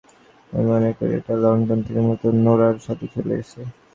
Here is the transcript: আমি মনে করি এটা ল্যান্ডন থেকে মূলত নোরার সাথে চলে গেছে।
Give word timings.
আমি 0.51 0.63
মনে 0.69 0.89
করি 0.97 1.11
এটা 1.19 1.33
ল্যান্ডন 1.43 1.79
থেকে 1.85 1.99
মূলত 2.05 2.23
নোরার 2.37 2.75
সাথে 2.85 3.05
চলে 3.13 3.33
গেছে। 3.39 3.59